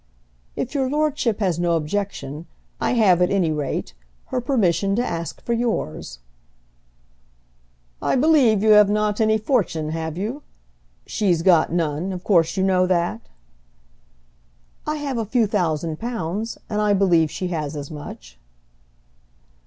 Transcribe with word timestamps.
"If 0.55 0.73
your 0.73 0.89
lordship 0.89 1.39
has 1.41 1.59
no 1.59 1.75
objection. 1.75 2.47
I 2.79 2.93
have, 2.93 3.21
at 3.21 3.29
any 3.29 3.51
rate, 3.51 3.93
her 4.33 4.41
permission 4.41 4.95
to 4.95 5.05
ask 5.05 5.39
for 5.45 5.53
yours." 5.53 6.17
"I 8.01 8.15
believe 8.15 8.63
you 8.63 8.71
have 8.71 8.89
not 8.89 9.21
any 9.21 9.37
fortune, 9.37 9.89
have 9.89 10.17
you? 10.17 10.41
She's 11.05 11.43
got 11.43 11.71
none; 11.71 12.11
of 12.13 12.23
course 12.23 12.57
you 12.57 12.63
know 12.63 12.87
that?" 12.87 13.29
"I 14.87 14.95
have 14.95 15.19
a 15.19 15.23
few 15.23 15.45
thousand 15.45 15.99
pounds, 15.99 16.57
and 16.67 16.81
I 16.81 16.93
believe 16.93 17.29
she 17.29 17.49
has 17.49 17.75
as 17.75 17.91
much." 17.91 18.39